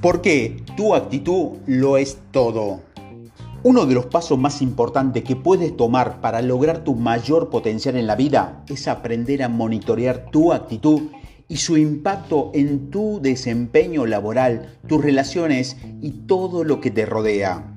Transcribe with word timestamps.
Porque 0.00 0.62
tu 0.76 0.94
actitud 0.94 1.58
lo 1.66 1.98
es 1.98 2.18
todo. 2.30 2.80
Uno 3.62 3.84
de 3.84 3.94
los 3.94 4.06
pasos 4.06 4.38
más 4.38 4.62
importantes 4.62 5.22
que 5.24 5.36
puedes 5.36 5.76
tomar 5.76 6.22
para 6.22 6.40
lograr 6.40 6.84
tu 6.84 6.94
mayor 6.94 7.50
potencial 7.50 7.96
en 7.96 8.06
la 8.06 8.16
vida 8.16 8.64
es 8.68 8.88
aprender 8.88 9.42
a 9.42 9.50
monitorear 9.50 10.30
tu 10.30 10.54
actitud 10.54 11.02
y 11.46 11.58
su 11.58 11.76
impacto 11.76 12.50
en 12.54 12.88
tu 12.88 13.20
desempeño 13.20 14.06
laboral, 14.06 14.78
tus 14.86 15.02
relaciones 15.02 15.76
y 16.00 16.12
todo 16.26 16.64
lo 16.64 16.80
que 16.80 16.90
te 16.90 17.04
rodea. 17.04 17.74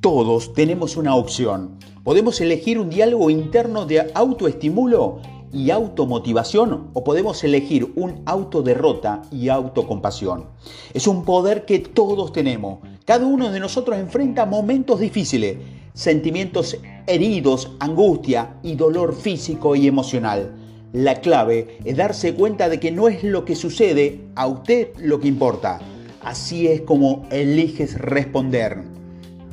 Todos 0.00 0.54
tenemos 0.54 0.96
una 0.96 1.14
opción. 1.14 1.78
Podemos 2.02 2.40
elegir 2.40 2.80
un 2.80 2.90
diálogo 2.90 3.30
interno 3.30 3.86
de 3.86 4.10
autoestimulo 4.12 5.20
y 5.52 5.70
automotivación 5.70 6.90
o 6.92 7.04
podemos 7.04 7.42
elegir 7.44 7.92
un 7.96 8.22
autoderrota 8.26 9.22
y 9.30 9.48
autocompasión. 9.48 10.46
Es 10.94 11.06
un 11.06 11.24
poder 11.24 11.64
que 11.64 11.78
todos 11.78 12.32
tenemos. 12.32 12.78
Cada 13.04 13.26
uno 13.26 13.50
de 13.50 13.60
nosotros 13.60 13.98
enfrenta 13.98 14.46
momentos 14.46 15.00
difíciles, 15.00 15.58
sentimientos 15.94 16.78
heridos, 17.06 17.72
angustia 17.80 18.56
y 18.62 18.76
dolor 18.76 19.14
físico 19.14 19.74
y 19.74 19.86
emocional. 19.86 20.54
La 20.92 21.20
clave 21.20 21.78
es 21.84 21.96
darse 21.96 22.34
cuenta 22.34 22.68
de 22.68 22.80
que 22.80 22.90
no 22.90 23.08
es 23.08 23.22
lo 23.22 23.44
que 23.44 23.54
sucede 23.54 24.20
a 24.34 24.46
usted 24.46 24.88
lo 24.98 25.20
que 25.20 25.28
importa. 25.28 25.80
Así 26.22 26.66
es 26.66 26.82
como 26.82 27.26
eliges 27.30 27.98
responder. 27.98 28.82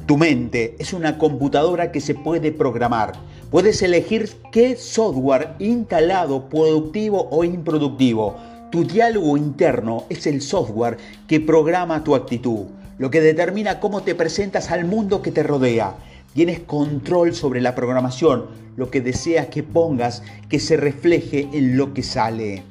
Tu 0.06 0.18
mente 0.18 0.76
es 0.80 0.94
una 0.94 1.18
computadora 1.18 1.92
que 1.92 2.02
se 2.02 2.16
puede 2.16 2.52
programar 2.52 3.14
Puedes 3.50 3.82
elegir 3.82 4.30
qué 4.52 4.76
software 4.76 5.56
instalado, 5.60 6.50
productivo 6.50 7.30
o 7.32 7.46
improductivo. 7.46 8.36
Tu 8.72 8.84
diálogo 8.84 9.38
interno 9.38 10.04
es 10.10 10.28
el 10.28 10.42
software 10.42 10.98
que 11.30 11.40
programa 11.40 12.04
tu 12.04 12.14
actitud, 12.14 12.66
lo 12.98 13.10
que 13.10 13.22
determina 13.22 13.80
cómo 13.80 14.04
te 14.04 14.16
presentas 14.16 14.70
al 14.70 14.84
mundo 14.84 15.22
que 15.22 15.32
te 15.32 15.44
rodea. 15.44 15.96
Tienes 16.34 16.60
control 16.60 17.34
sobre 17.34 17.62
la 17.62 17.74
programación, 17.74 18.48
lo 18.76 18.92
que 18.92 19.00
deseas 19.00 19.48
que 19.48 19.64
pongas 19.64 20.24
que 20.50 20.60
se 20.60 20.76
refleje 20.76 21.48
en 21.54 21.78
lo 21.78 21.94
que 21.94 22.04
sale. 22.04 22.64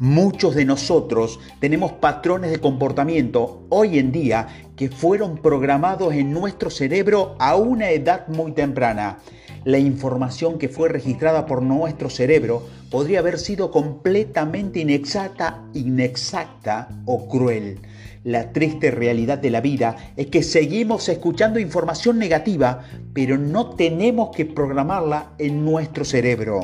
Muchos 0.00 0.56
de 0.56 0.64
nosotros 0.64 1.38
tenemos 1.60 1.92
patrones 1.92 2.50
de 2.50 2.58
comportamiento 2.58 3.62
hoy 3.68 4.00
en 4.00 4.10
día 4.10 4.48
que 4.74 4.88
fueron 4.88 5.38
programados 5.38 6.14
en 6.14 6.32
nuestro 6.32 6.68
cerebro 6.68 7.36
a 7.38 7.54
una 7.54 7.90
edad 7.90 8.26
muy 8.26 8.50
temprana 8.50 9.18
la 9.64 9.78
información 9.78 10.58
que 10.58 10.68
fue 10.68 10.88
registrada 10.88 11.46
por 11.46 11.62
nuestro 11.62 12.10
cerebro 12.10 12.66
podría 12.90 13.18
haber 13.20 13.38
sido 13.38 13.70
completamente 13.70 14.80
inexacta, 14.80 15.62
inexacta 15.74 16.88
o 17.04 17.28
cruel. 17.28 17.78
La 18.24 18.52
triste 18.52 18.90
realidad 18.90 19.38
de 19.38 19.50
la 19.50 19.60
vida 19.60 19.96
es 20.16 20.26
que 20.26 20.42
seguimos 20.42 21.08
escuchando 21.08 21.58
información 21.58 22.18
negativa, 22.18 22.84
pero 23.14 23.38
no 23.38 23.70
tenemos 23.70 24.34
que 24.36 24.44
programarla 24.44 25.32
en 25.38 25.64
nuestro 25.64 26.04
cerebro. 26.04 26.60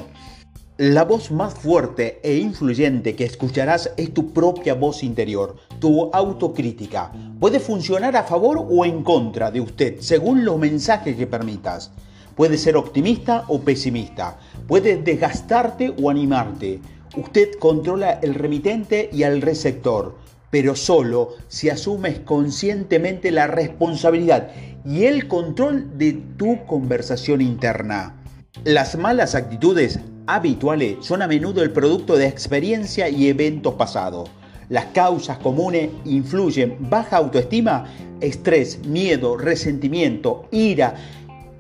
La 0.79 1.05
voz 1.05 1.31
más 1.31 1.55
fuerte 1.55 2.21
e 2.23 2.37
influyente 2.37 3.17
que 3.17 3.25
escucharás 3.25 3.93
es 3.97 4.13
tu 4.13 4.35
propia 4.35 4.75
voz 4.75 5.03
interior, 5.03 5.57
tu 5.79 6.11
autocrítica. 6.13 7.11
Puede 7.41 7.61
funcionar 7.61 8.15
a 8.15 8.25
favor 8.25 8.67
o 8.69 8.85
en 8.85 9.03
contra 9.03 9.51
de 9.51 9.63
usted, 9.63 10.01
según 10.01 10.45
los 10.45 10.59
mensajes 10.59 11.17
que 11.17 11.27
permitas. 11.27 11.93
Puede 12.37 12.59
ser 12.59 12.77
optimista 12.77 13.45
o 13.49 13.63
pesimista. 13.63 14.39
Puede 14.69 14.99
desgastarte 14.99 15.95
o 16.01 16.11
animarte. 16.11 16.81
Usted 17.17 17.53
controla 17.59 18.21
el 18.23 18.35
remitente 18.35 19.09
y 19.11 19.23
al 19.23 19.41
receptor, 19.41 20.19
pero 20.51 20.77
solo 20.77 21.31
si 21.49 21.71
asumes 21.71 22.19
conscientemente 22.21 23.31
la 23.31 23.47
responsabilidad 23.47 24.51
y 24.85 25.05
el 25.05 25.29
control 25.29 25.97
de 25.97 26.13
tu 26.37 26.67
conversación 26.67 27.41
interna. 27.41 28.23
Las 28.65 28.99
malas 28.99 29.35
actitudes 29.35 29.99
habituales 30.27 30.97
son 31.01 31.23
a 31.23 31.27
menudo 31.27 31.63
el 31.63 31.73
producto 31.73 32.17
de 32.17 32.27
experiencia 32.27 33.09
y 33.09 33.29
eventos 33.29 33.75
pasados. 33.75 34.29
Las 34.69 34.87
causas 34.87 35.39
comunes 35.39 35.91
influyen 36.05 36.77
baja 36.81 37.17
autoestima, 37.17 37.87
estrés, 38.21 38.85
miedo, 38.85 39.37
resentimiento, 39.37 40.49
ira, 40.51 40.97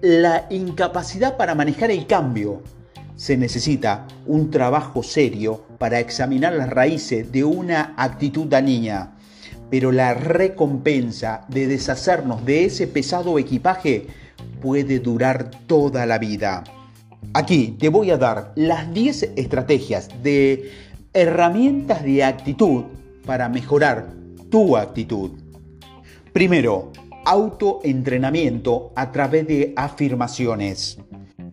la 0.06 0.46
incapacidad 0.50 1.36
para 1.36 1.56
manejar 1.56 1.90
el 1.90 2.06
cambio. 2.06 2.62
Se 3.16 3.36
necesita 3.36 4.06
un 4.24 4.52
trabajo 4.52 5.02
serio 5.02 5.64
para 5.78 5.98
examinar 5.98 6.52
las 6.52 6.70
raíces 6.70 7.32
de 7.32 7.42
una 7.42 7.92
actitud 7.96 8.46
dañina, 8.46 9.16
pero 9.68 9.90
la 9.90 10.14
recompensa 10.14 11.44
de 11.48 11.66
deshacernos 11.66 12.44
de 12.44 12.66
ese 12.66 12.86
pesado 12.86 13.36
equipaje 13.40 14.06
puede 14.62 15.00
durar 15.00 15.50
toda 15.66 16.06
la 16.06 16.18
vida. 16.18 16.62
Aquí 17.34 17.74
te 17.76 17.88
voy 17.88 18.12
a 18.12 18.16
dar 18.16 18.52
las 18.54 18.94
10 18.94 19.32
estrategias 19.34 20.08
de 20.22 20.70
herramientas 21.14 22.04
de 22.04 22.22
actitud 22.22 22.84
para 23.24 23.48
mejorar 23.48 24.06
tu 24.50 24.76
actitud. 24.76 25.32
Primero, 26.32 26.92
autoentrenamiento 27.26 28.92
a 28.94 29.10
través 29.10 29.46
de 29.48 29.72
afirmaciones. 29.76 30.98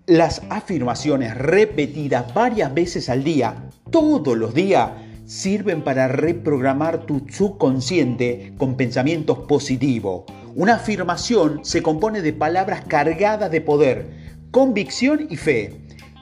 Las 0.06 0.44
afirmaciones 0.50 1.36
repetidas 1.36 2.32
varias 2.34 2.74
veces 2.74 3.10
al 3.10 3.24
día, 3.24 3.70
todos 3.90 4.38
los 4.38 4.54
días, 4.54 4.92
sirven 5.26 5.84
para 5.84 6.08
reprogramar 6.08 7.06
tu 7.06 7.26
subconsciente 7.28 8.54
con 8.58 8.78
pensamientos 8.78 9.40
positivos. 9.40 10.26
Una 10.56 10.76
afirmación 10.76 11.66
se 11.66 11.82
compone 11.82 12.22
de 12.22 12.34
palabras 12.34 12.84
cargadas 12.88 13.50
de 13.50 13.62
poder, 13.62 14.12
convicción 14.52 15.26
y 15.30 15.38
fe. 15.38 15.80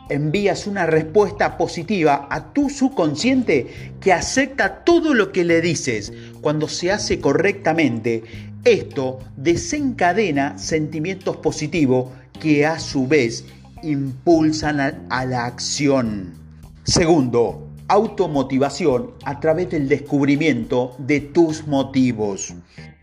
Envías 0.10 0.68
una 0.68 0.86
respuesta 0.86 1.58
positiva 1.58 2.28
a 2.30 2.54
tu 2.54 2.70
subconsciente 2.70 3.68
que 4.00 4.14
acepta 4.14 4.84
todo 4.84 5.14
lo 5.14 5.32
que 5.32 5.44
le 5.44 5.62
dices. 5.62 6.14
Cuando 6.42 6.68
se 6.68 6.92
hace 6.92 7.20
correctamente, 7.20 8.24
esto 8.64 9.20
desencadena 9.38 10.58
sentimientos 10.58 11.38
positivos 11.38 12.10
que 12.40 12.66
a 12.66 12.80
su 12.80 13.08
vez 13.08 13.46
impulsan 13.84 14.80
a, 15.10 15.26
la 15.26 15.46
acción. 15.46 16.34
Segundo, 16.84 17.68
automotivación 17.88 19.12
a 19.26 19.40
través 19.40 19.72
del 19.72 19.90
descubrimiento 19.90 20.96
de 21.00 21.22
tus 21.22 21.68
motivos. 21.68 22.54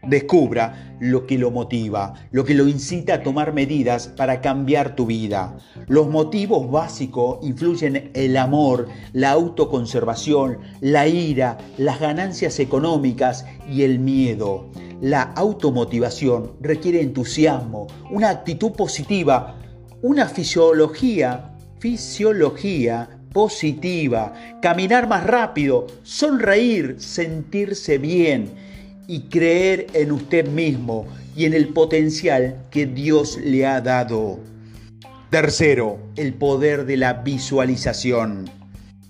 Descubra 0.07 0.97
lo 1.01 1.27
que 1.27 1.37
lo 1.37 1.51
motiva, 1.51 2.15
lo 2.31 2.45
que 2.45 2.55
lo 2.55 2.69
incita 2.69 3.15
a 3.15 3.23
tomar 3.23 3.53
medidas 3.53 4.09
para 4.09 4.41
cambiar 4.41 4.95
tu 4.95 5.07
vida. 5.07 5.57
Los 5.89 6.09
motivos 6.09 6.71
básicos 6.71 7.39
influyen 7.43 8.11
el 8.15 8.37
amor, 8.37 8.89
la 9.13 9.33
autoconservación, 9.33 10.59
la 10.81 11.09
ira, 11.09 11.59
las 11.77 11.99
ganancias 12.01 12.61
económicas 12.61 13.45
y 13.69 13.83
el 13.83 13.99
miedo. 13.99 14.71
La 15.01 15.23
automotivación 15.23 16.53
requiere 16.61 17.01
entusiasmo, 17.01 17.87
una 18.11 18.31
actitud 18.31 18.73
positiva, 18.73 19.57
una 20.03 20.27
fisiología, 20.27 21.55
fisiología 21.79 23.09
positiva, 23.33 24.35
caminar 24.61 25.09
más 25.09 25.25
rápido, 25.25 25.87
sonreír, 26.03 26.97
sentirse 26.99 27.99
bien 27.99 28.51
y 29.07 29.23
creer 29.29 29.87
en 29.95 30.11
usted 30.11 30.49
mismo 30.49 31.07
y 31.37 31.45
en 31.45 31.55
el 31.55 31.69
potencial 31.69 32.65
que 32.71 32.87
Dios 32.87 33.39
le 33.39 33.67
ha 33.67 33.81
dado. 33.81 34.41
Tercero, 35.31 35.99
el 36.17 36.35
poder 36.35 36.87
de 36.87 36.97
la 36.97 37.13
visualización. 37.13 38.58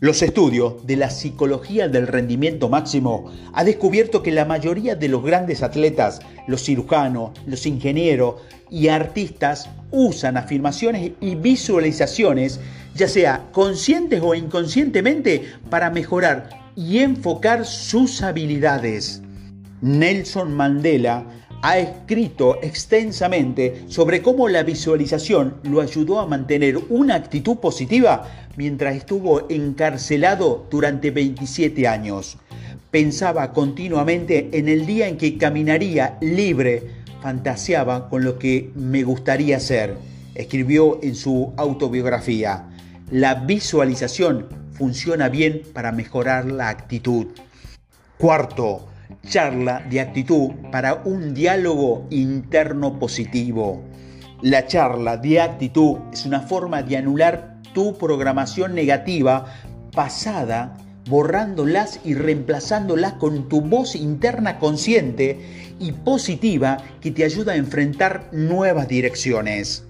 Los 0.00 0.22
estudios 0.22 0.86
de 0.86 0.94
la 0.94 1.11
psicología 1.11 1.88
del 1.88 2.06
rendimiento 2.06 2.69
máximo 2.69 3.32
han 3.52 3.67
descubierto 3.67 4.22
que 4.22 4.31
la 4.31 4.44
mayoría 4.44 4.94
de 4.94 5.08
los 5.08 5.25
grandes 5.25 5.64
atletas, 5.64 6.20
los 6.46 6.62
cirujanos, 6.62 7.32
los 7.46 7.67
ingenieros 7.67 8.37
y 8.70 8.88
artistas 8.88 9.69
usan 9.90 10.37
afirmaciones 10.37 11.11
y 11.20 11.34
visualizaciones, 11.34 12.61
ya 12.94 13.08
sea 13.08 13.49
conscientes 13.50 14.20
o 14.22 14.37
inconscientemente, 14.37 15.50
para 15.69 15.90
mejorar 15.90 16.49
y 16.76 16.99
enfocar 16.99 17.67
sus 17.67 18.22
habilidades. 18.22 19.20
Nelson 19.81 20.55
Mandela 20.55 21.25
ha 21.62 21.78
escrito 21.78 22.58
extensamente 22.62 23.84
sobre 23.88 24.22
cómo 24.22 24.49
la 24.49 24.62
visualización 24.62 25.55
lo 25.64 25.81
ayudó 25.81 26.20
a 26.20 26.26
mantener 26.26 26.78
una 26.88 27.16
actitud 27.16 27.56
positiva 27.56 28.28
mientras 28.56 28.96
estuvo 28.96 29.49
encarcelado 29.50 30.66
durante 30.70 31.10
27 31.10 31.88
años. 31.88 32.38
Pensaba 32.90 33.52
continuamente 33.52 34.49
en 34.52 34.69
el 34.69 34.87
día 34.87 35.08
en 35.08 35.19
que 35.19 35.37
caminaría 35.37 36.16
libre, 36.20 36.90
fantaseaba 37.20 38.08
con 38.08 38.25
lo 38.25 38.38
que 38.38 38.70
me 38.75 39.02
gustaría 39.02 39.60
ser, 39.60 39.96
escribió 40.34 41.00
en 41.02 41.14
su 41.14 41.52
autobiografía. 41.56 42.66
La 43.10 43.34
visualización 43.34 44.46
funciona 44.72 45.28
bien 45.28 45.62
para 45.72 45.93
mejorar 45.93 46.46
la 46.46 46.69
actitud. 46.69 47.26
Cuarto, 48.16 48.88
charla 49.26 49.84
de 49.90 50.00
actitud 50.00 50.50
para 50.70 50.94
un 51.05 51.34
diálogo 51.34 52.06
interno 52.10 52.99
positivo. 52.99 53.82
La 54.43 54.66
charla 54.66 55.16
de 55.16 55.40
actitud 55.40 55.99
es 56.12 56.25
una 56.25 56.40
forma 56.40 56.82
de 56.82 56.96
anular 56.96 57.58
tu 57.75 57.96
programación 57.99 58.75
negativa 58.75 59.46
pasada, 59.94 60.76
borrándolas 61.08 62.00
y 62.05 62.14
reemplazándolas 62.14 63.14
con 63.14 63.49
tu 63.49 63.62
voz 63.62 63.96
interna 63.96 64.58
consciente 64.58 65.40
y 65.81 65.93
positiva 65.93 66.76
que 67.00 67.10
te 67.10 67.25
ayuda 67.25 67.52
a 67.52 67.56
enfrentar 67.56 68.28
nuevas 68.32 68.88
direcciones. 68.88 69.84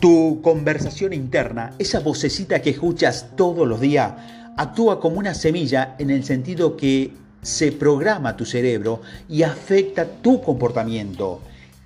Tu 0.00 0.40
conversación 0.42 1.12
interna, 1.12 1.72
esa 1.78 2.00
vocecita 2.00 2.60
que 2.60 2.70
escuchas 2.70 3.30
todos 3.36 3.66
los 3.66 3.80
días, 3.80 4.12
actúa 4.56 5.00
como 5.00 5.18
una 5.18 5.34
semilla 5.34 5.96
en 5.98 6.10
el 6.10 6.24
sentido 6.24 6.76
que 6.76 7.12
se 7.42 7.72
programa 7.72 8.36
tu 8.36 8.44
cerebro 8.44 9.00
y 9.28 9.42
afecta 9.42 10.06
tu 10.06 10.42
comportamiento. 10.42 11.40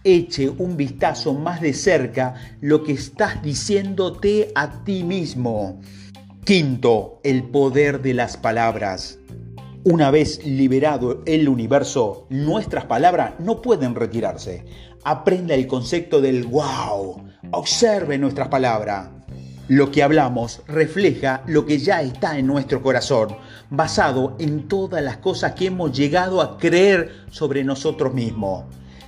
Eche 0.05 0.49
un 0.49 0.77
vistazo 0.77 1.35
más 1.35 1.61
de 1.61 1.73
cerca 1.73 2.35
lo 2.61 2.83
que 2.83 2.93
estás 2.93 3.43
diciéndote 3.43 4.51
a 4.55 4.85
ti 4.85 5.05
mismo. 5.05 5.81
Quinto, 6.45 7.21
el 7.23 7.45
poder 7.45 8.03
de 8.03 8.15
las 8.15 8.37
palabras. 8.37 9.19
Una 9.85 10.11
vez 10.11 10.45
liberado 10.45 11.23
el 11.27 11.49
universo, 11.49 12.27
nuestras 12.31 12.85
palabras 12.87 13.35
no 13.39 13.63
pueden 13.63 13.95
retirarse. 13.95 14.65
Aprenda 15.05 15.55
el 15.55 15.67
concepto 15.67 16.21
del 16.21 16.45
wow 16.45 17.33
Observe 17.51 18.17
nuestras 18.19 18.49
palabras. 18.49 19.09
Lo 19.69 19.91
que 19.91 20.03
hablamos 20.03 20.63
refleja 20.69 21.43
lo 21.47 21.67
que 21.67 21.79
ya 21.79 22.01
está 22.01 22.39
en 22.39 22.47
nuestro 22.47 22.83
corazón, 22.83 23.37
basado 23.73 24.37
en 24.39 24.69
todas 24.69 25.03
las 25.03 25.17
cosas 25.17 25.55
que 25.55 25.67
hemos 25.67 25.97
llegado 25.97 26.43
a 26.43 26.59
creer 26.59 27.11
sobre 27.31 27.65
nosotros 27.65 28.13
mismos. 28.13 28.65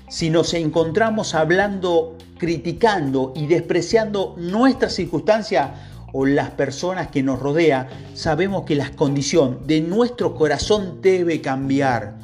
Si 0.09 0.31
nos 0.31 0.55
encontramos 0.55 1.35
hablando, 1.35 2.17
criticando 2.39 3.35
y 3.37 3.47
despreciando 3.47 4.35
nuestras 4.39 4.95
circunstancias 4.95 5.69
o 6.15 6.25
las 6.25 6.51
personas 6.51 7.09
que 7.09 7.23
nos 7.23 7.41
rodean, 7.41 7.89
sabemos 8.15 8.65
que 8.65 8.75
la 8.75 8.91
condición 8.93 9.67
de 9.67 9.83
nuestro 9.83 10.35
corazón 10.35 11.03
debe 11.03 11.43
cambiar. 11.43 12.17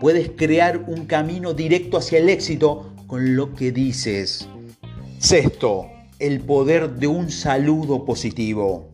Puedes 0.00 0.30
crear 0.36 0.84
un 0.86 1.06
camino 1.06 1.52
directo 1.52 1.98
hacia 1.98 2.20
el 2.20 2.28
éxito 2.28 2.92
con 3.08 3.34
lo 3.34 3.54
que 3.54 3.72
dices. 3.72 4.48
Sexto, 5.18 5.86
el 6.20 6.40
poder 6.42 6.90
de 6.90 7.08
un 7.08 7.28
saludo 7.32 8.04
positivo. 8.04 8.90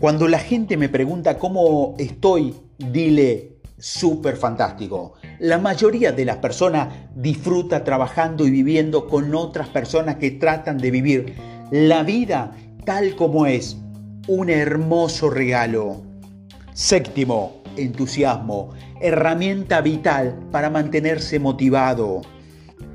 Cuando 0.00 0.28
la 0.28 0.38
gente 0.38 0.76
me 0.76 0.88
pregunta 0.88 1.38
cómo 1.38 1.94
estoy, 1.98 2.54
dile 2.78 3.58
súper 3.78 4.36
fantástico. 4.36 5.14
La 5.40 5.58
mayoría 5.58 6.12
de 6.12 6.24
las 6.24 6.36
personas 6.36 6.88
disfruta 7.14 7.82
trabajando 7.82 8.46
y 8.46 8.50
viviendo 8.50 9.08
con 9.08 9.34
otras 9.34 9.68
personas 9.68 10.16
que 10.16 10.32
tratan 10.32 10.78
de 10.78 10.90
vivir 10.90 11.34
la 11.70 12.02
vida 12.02 12.56
tal 12.84 13.16
como 13.16 13.46
es. 13.46 13.76
Un 14.28 14.50
hermoso 14.50 15.30
regalo. 15.30 16.02
Séptimo, 16.74 17.62
entusiasmo. 17.76 18.70
Herramienta 19.00 19.80
vital 19.80 20.38
para 20.52 20.70
mantenerse 20.70 21.38
motivado. 21.38 22.22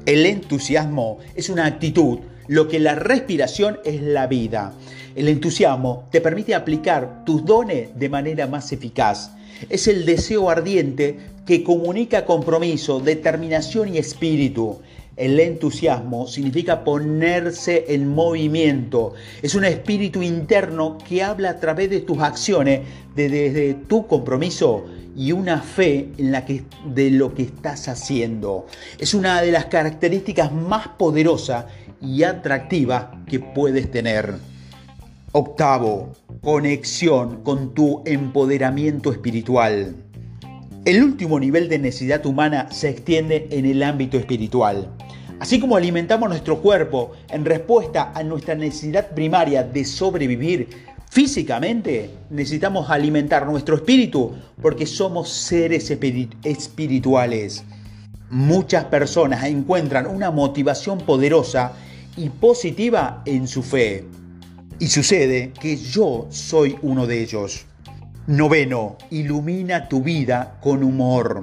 El 0.05 0.25
entusiasmo 0.25 1.19
es 1.35 1.49
una 1.49 1.65
actitud 1.65 2.19
lo 2.47 2.67
que 2.67 2.79
la 2.79 2.95
respiración 2.95 3.79
es 3.85 4.01
la 4.01 4.27
vida. 4.27 4.73
El 5.15 5.27
entusiasmo 5.27 6.07
te 6.11 6.21
permite 6.21 6.55
aplicar 6.55 7.23
tus 7.25 7.45
dones 7.45 7.89
de 7.97 8.09
manera 8.09 8.47
más 8.47 8.71
eficaz. 8.71 9.31
Es 9.69 9.87
el 9.87 10.05
deseo 10.05 10.49
ardiente 10.49 11.19
que 11.45 11.63
comunica 11.63 12.25
compromiso, 12.25 12.99
determinación 12.99 13.93
y 13.93 13.97
espíritu. 13.97 14.79
El 15.15 15.39
entusiasmo 15.39 16.25
significa 16.25 16.83
ponerse 16.83 17.85
en 17.89 18.07
movimiento. 18.07 19.13
Es 19.43 19.53
un 19.53 19.65
espíritu 19.65 20.23
interno 20.23 20.97
que 21.07 21.21
habla 21.21 21.51
a 21.51 21.59
través 21.59 21.91
de 21.91 21.99
tus 21.99 22.19
acciones, 22.19 22.81
desde 23.15 23.75
tu 23.75 24.07
compromiso 24.07 24.85
y 25.15 25.31
una 25.31 25.61
fe 25.61 26.09
en 26.17 26.35
de 26.93 27.11
lo 27.11 27.35
que 27.35 27.43
estás 27.43 27.87
haciendo. 27.87 28.65
Es 28.97 29.13
una 29.13 29.41
de 29.41 29.51
las 29.51 29.65
características 29.65 30.51
más 30.51 30.87
poderosas 30.87 31.65
y 32.03 32.23
atractiva 32.23 33.23
que 33.25 33.39
puedes 33.39 33.89
tener. 33.89 34.35
Octavo, 35.31 36.13
conexión 36.41 37.41
con 37.43 37.73
tu 37.73 38.03
empoderamiento 38.05 39.11
espiritual. 39.11 39.95
El 40.85 41.01
último 41.01 41.39
nivel 41.39 41.69
de 41.69 41.79
necesidad 41.79 42.25
humana 42.25 42.67
se 42.71 42.89
extiende 42.89 43.47
en 43.51 43.65
el 43.65 43.81
ámbito 43.81 44.17
espiritual. 44.17 44.89
Así 45.39 45.59
como 45.59 45.77
alimentamos 45.77 46.29
nuestro 46.29 46.61
cuerpo 46.61 47.13
en 47.29 47.45
respuesta 47.45 48.11
a 48.13 48.21
nuestra 48.23 48.53
necesidad 48.55 49.09
primaria 49.11 49.63
de 49.63 49.85
sobrevivir 49.85 50.67
físicamente, 51.09 52.09
necesitamos 52.29 52.89
alimentar 52.89 53.45
nuestro 53.45 53.75
espíritu 53.75 54.33
porque 54.61 54.85
somos 54.85 55.29
seres 55.29 55.89
espirituales. 56.43 57.63
Muchas 58.29 58.85
personas 58.85 59.43
encuentran 59.45 60.07
una 60.07 60.31
motivación 60.31 60.99
poderosa 60.99 61.73
y 62.17 62.29
positiva 62.29 63.21
en 63.25 63.47
su 63.47 63.63
fe. 63.63 64.05
Y 64.79 64.87
sucede 64.87 65.53
que 65.59 65.77
yo 65.77 66.27
soy 66.29 66.75
uno 66.81 67.07
de 67.07 67.21
ellos. 67.21 67.65
Noveno, 68.27 68.97
ilumina 69.11 69.87
tu 69.87 70.01
vida 70.01 70.57
con 70.61 70.83
humor. 70.83 71.41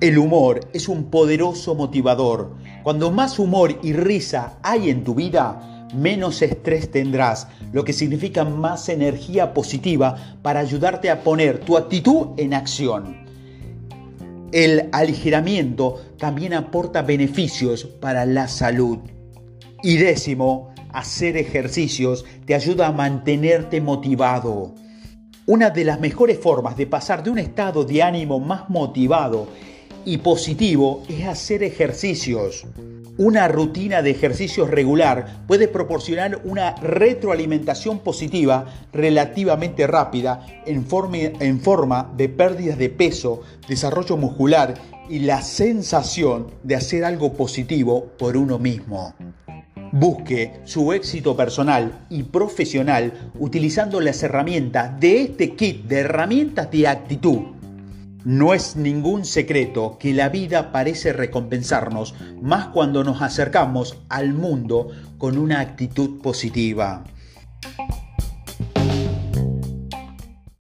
El 0.00 0.18
humor 0.18 0.60
es 0.72 0.88
un 0.88 1.10
poderoso 1.10 1.74
motivador. 1.74 2.54
Cuando 2.82 3.10
más 3.10 3.38
humor 3.38 3.78
y 3.82 3.92
risa 3.92 4.58
hay 4.62 4.88
en 4.88 5.04
tu 5.04 5.14
vida, 5.14 5.88
menos 5.94 6.40
estrés 6.42 6.90
tendrás, 6.90 7.48
lo 7.72 7.84
que 7.84 7.92
significa 7.92 8.44
más 8.44 8.88
energía 8.88 9.52
positiva 9.52 10.38
para 10.42 10.60
ayudarte 10.60 11.10
a 11.10 11.22
poner 11.22 11.60
tu 11.60 11.76
actitud 11.76 12.28
en 12.38 12.54
acción. 12.54 13.26
El 14.52 14.88
aligeramiento 14.92 16.00
también 16.18 16.54
aporta 16.54 17.02
beneficios 17.02 17.84
para 17.84 18.26
la 18.26 18.48
salud. 18.48 18.98
Y 19.82 19.96
décimo, 19.96 20.74
hacer 20.92 21.38
ejercicios 21.38 22.26
te 22.44 22.54
ayuda 22.54 22.88
a 22.88 22.92
mantenerte 22.92 23.80
motivado. 23.80 24.74
Una 25.46 25.70
de 25.70 25.84
las 25.84 26.00
mejores 26.00 26.38
formas 26.38 26.76
de 26.76 26.86
pasar 26.86 27.22
de 27.22 27.30
un 27.30 27.38
estado 27.38 27.84
de 27.84 28.02
ánimo 28.02 28.38
más 28.38 28.68
motivado 28.68 29.48
y 30.04 30.18
positivo 30.18 31.02
es 31.08 31.26
hacer 31.26 31.62
ejercicios. 31.62 32.66
Una 33.16 33.48
rutina 33.48 34.02
de 34.02 34.10
ejercicios 34.10 34.70
regular 34.70 35.44
puede 35.46 35.66
proporcionar 35.66 36.40
una 36.44 36.74
retroalimentación 36.76 37.98
positiva 37.98 38.66
relativamente 38.92 39.86
rápida 39.86 40.46
en 40.66 40.84
forma, 40.84 42.12
de 42.16 42.28
pérdidas 42.28 42.78
de 42.78 42.90
peso, 42.90 43.42
desarrollo 43.68 44.16
muscular 44.16 44.74
y 45.08 45.20
la 45.20 45.42
sensación 45.42 46.48
de 46.62 46.76
hacer 46.76 47.04
algo 47.04 47.32
positivo 47.32 48.12
por 48.18 48.36
uno 48.36 48.58
mismo. 48.58 49.14
Busque 49.92 50.60
su 50.64 50.92
éxito 50.92 51.36
personal 51.36 52.06
y 52.08 52.22
profesional 52.22 53.32
utilizando 53.38 54.00
las 54.00 54.22
herramientas 54.22 55.00
de 55.00 55.22
este 55.22 55.56
kit 55.56 55.84
de 55.86 56.00
herramientas 56.00 56.70
de 56.70 56.86
actitud. 56.86 57.40
No 58.24 58.54
es 58.54 58.76
ningún 58.76 59.24
secreto 59.24 59.96
que 59.98 60.14
la 60.14 60.28
vida 60.28 60.70
parece 60.72 61.12
recompensarnos 61.12 62.14
más 62.40 62.68
cuando 62.68 63.02
nos 63.02 63.20
acercamos 63.20 63.98
al 64.08 64.34
mundo 64.34 64.88
con 65.18 65.38
una 65.38 65.60
actitud 65.60 66.20
positiva. 66.20 67.02